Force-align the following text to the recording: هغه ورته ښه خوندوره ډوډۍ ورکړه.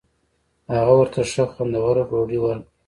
هغه 0.75 0.93
ورته 0.97 1.19
ښه 1.31 1.43
خوندوره 1.51 2.03
ډوډۍ 2.09 2.37
ورکړه. 2.41 2.65